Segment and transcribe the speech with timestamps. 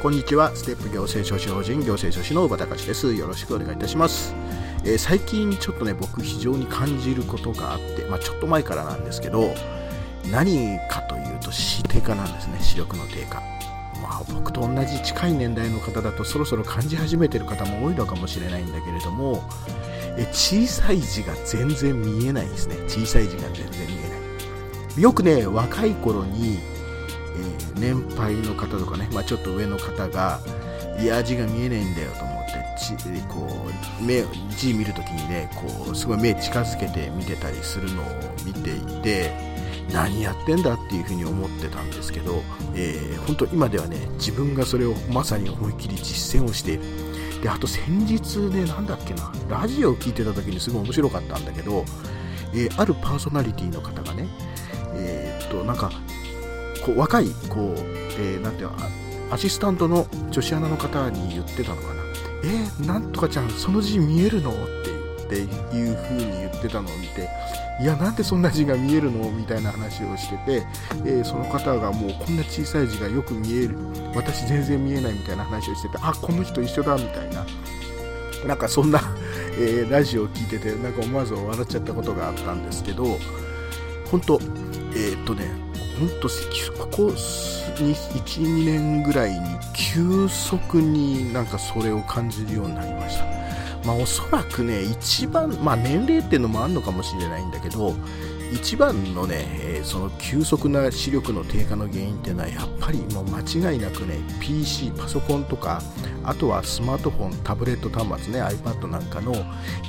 [0.00, 0.54] こんにちは。
[0.54, 3.12] ステップ行政書士法人行政書士の小場隆です。
[3.14, 4.32] よろしくお願いいたします、
[4.84, 9.52] えー最近ちょっとね僕非常に感じることがあって、まあ、ちょっと前からなんですけど
[10.30, 12.60] 何かというと視低下なんですね。
[12.60, 13.42] 視力の低下
[14.00, 19.42] まあ僕と同じ近い年代の方だとそろそろ感じ始めてる方も多いのかもしれないんだけれども
[20.16, 22.76] え小さい字が全然見えないですね。
[22.86, 25.02] 小さい字が全然見えない。
[25.02, 26.77] よくね若い頃に
[27.38, 30.40] えー年配の方とかね、まあ、ちょっと上の方が
[31.00, 33.46] いや字が見えないんだよと思ってちこ
[34.00, 34.24] う目
[34.56, 38.06] 字見るときにねこうすごい目近づけて見てたりするのを
[38.44, 39.30] 見ていて
[39.92, 42.42] 何やってんだっていうふうに思ってたんですけど、
[42.74, 46.82] えー本当今ではね自分がそれをまさに思いっきり実践をしている。
[47.42, 51.84] であと先日ねなんだっけなラジオを聞いてた時にすごい面白かったんだけど、
[52.52, 54.26] えーあるパーソナリティの方がね
[54.94, 55.92] えーっとなんか
[56.84, 57.80] こう若いこう、
[58.20, 58.76] えーなんていうの
[59.30, 61.98] アシスタントの女子アナの方に言ってたのかな。
[62.44, 64.54] えー、なんとかちゃんその字見えるのっ
[65.28, 67.28] て言っていう風に言ってたのを見て
[67.80, 70.66] いやなんでそんな字が見えるのみたいな話をしてて、
[71.04, 73.76] えーその方がもうこんな小さい字がよく見える
[74.14, 77.44] 私全然見えないみたいな話をしててあこの人一緒だみたいな。
[78.46, 79.00] なんかそんな、
[79.58, 83.18] えーラジオを聞いててなんか思わず笑っちゃったことがあったんですけど
[84.10, 84.40] 本当
[84.94, 85.67] えーっとね
[85.98, 89.38] 本当ここ12年ぐらいに
[89.74, 93.24] 急速になんかそれを感じるようになりました。
[93.84, 97.94] まあおそらくね一番まあ年齢っていうのもあるのかもしれないんだけど
[98.52, 105.82] 一番のね、えその急速な視力の低下の原因っていうのはやっぱりもう間違いなくね PC パソコンとか
[106.24, 109.34] あとはスマートフォンタブレット端末ね iPad なんかの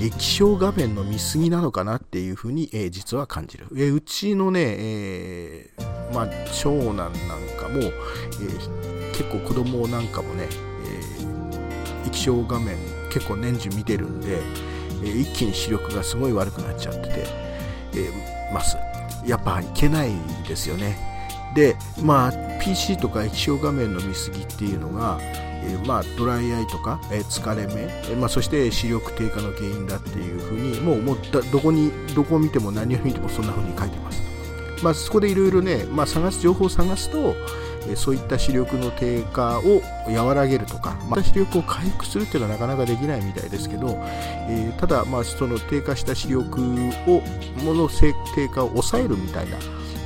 [0.00, 6.28] 液晶画面の見過ぎなのかなっていうふうに、えー実は感じる、えーうちのね、えーまあ、
[6.62, 7.12] 長男なん
[7.56, 8.88] かも、えー
[9.18, 12.76] 結構子供なんかもね、えー液晶画面
[13.12, 14.38] 結構年中見てるんで、
[15.02, 17.26] えー一気に視力がすごい悪くなっちゃってて、
[17.94, 18.76] えーます。
[19.26, 20.10] やっぱいけない
[20.46, 20.96] ですよね。
[21.54, 22.32] でまあ
[22.62, 31.18] PC とか液晶画面の見過ぎっていうのが、えーまあ、ドライアイとか、えー疲れ目、えーまあ、そして視力低下の原因だっていうふうにもうもう
[31.50, 34.27] どこにどこを見ても何を見てもそんなふうに書いてます。
[34.82, 37.34] まあ、そこでいろいろね、まあ、探す情報を探すと、
[37.88, 43.98] えそういった視力の低下を和らげるとか、また視力を回復するっていうのはなかなかできないみたいですけど、
[44.48, 46.60] えーただ、まあ、その低下した視力
[47.06, 47.22] を
[47.64, 49.56] ものせ低下を抑えるみたいな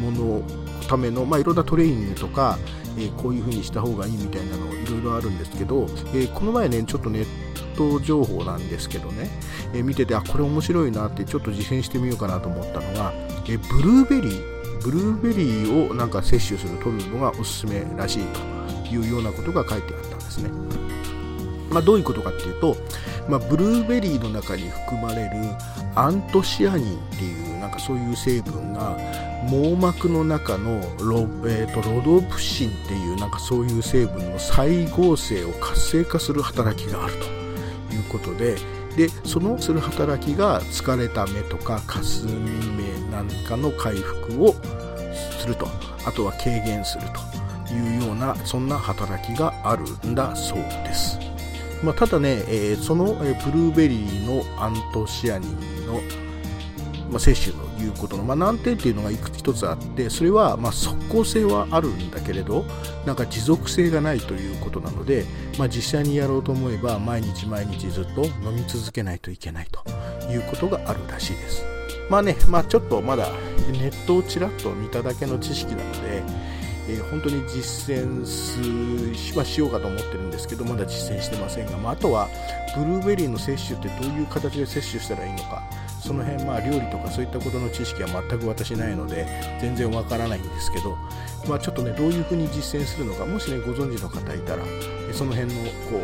[0.00, 0.42] ものの
[0.88, 2.58] ための、まあ、いろんなトレーニングとか、
[2.96, 7.26] えーこういうふうにした方がいいみたいなのいろいろあるんですけど、えーこの前ねちょっとネッ
[7.74, 9.28] ト情報なんですけどね、
[9.74, 13.12] えー見ててあこれ面白いなってちょっと実践してみようかなと思ったのが、
[13.46, 14.54] えーブルーベリー。
[14.84, 18.26] ブルーベリーをなんか摂取する取るのがおすすめらしい
[18.86, 20.50] というようなことが書いてあったんですね。
[21.70, 22.76] まあ、どういうことかっていうと、
[23.28, 25.30] まあ、ブルーベリーの中に含まれる
[25.94, 28.96] アントシアニンっていうなんかそういう成分が
[29.50, 37.33] 網膜の中のロ,、えー、とロドプシンっていうなんかそういう成分の細合成を活性化する働きがあると。
[38.18, 38.56] ことで
[38.96, 42.32] でそのする働きが疲れた目とかかすみ
[42.76, 44.54] 目なんかの回復を
[45.40, 45.66] すると
[46.06, 47.04] あとは軽減する
[47.66, 51.18] というようなそんな働きがあるんだそうです。
[51.82, 56.00] まあ、ただね、えーその、ブルーベリーのアントシアニンの、
[57.10, 62.64] まあ、摂取のいうことの、まあ、難点っていうのがいくつ一つあってそれは、ま、即効性はあるんだけれど
[63.06, 65.24] なんか持続性がないということなので、
[65.58, 69.84] まあ、実際にやろうと思えば毎日毎日ずっと飲み続けないといけないと
[70.30, 71.62] いうことがあるらしいです。
[72.10, 73.28] まあね、まあ、ちょっとまだ
[73.72, 76.22] ネットをちらっと見ただけの知識なので、
[76.88, 82.28] えー本当に実践し,、ま、しようかと思ってるんですけどまだ実践してませんが、まあ、あとは
[82.76, 85.62] ブルーベリーの摂取ってどういう形で摂取したらいいのか。
[86.04, 89.26] その辺まあ料理とかそういったことの知識は全く私ないので
[89.60, 90.98] 全然わからないんですけど、
[91.48, 94.62] まあ、ちょっとねどういうふうに実践するのかもしねご存知の方いたら
[95.12, 96.02] その辺のこ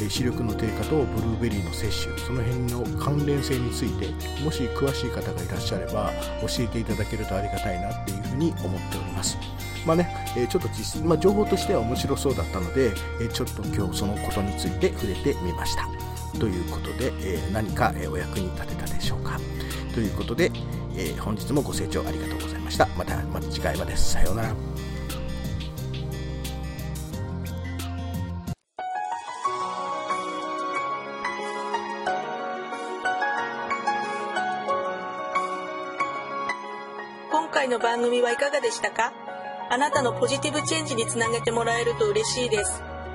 [0.00, 4.08] う視力の低下とブルーベリーの摂取その辺の関連性について
[4.42, 6.10] もし詳しい方がいらっしゃれば
[6.40, 9.36] 教えていただけるとありがたいなっていうふうに思っております。
[9.86, 16.15] まあね、えちょっと実、まあ、情報としては面白そうだったので、えちょっと今日そのことについて触れてみました。
[16.38, 19.38] ということで、え何かお役に立てたでしょうか。
[19.94, 20.50] ということで、
[20.96, 22.86] え本日もご清聴ありがとうございました。
[22.96, 23.96] またまた次回まで。
[23.96, 24.54] さようなら。
[37.30, 39.12] 今回の番組はいかがでしたか？
[39.70, 42.82] あなたのポジティブチェンジにつなげてもらえると嬉しいです。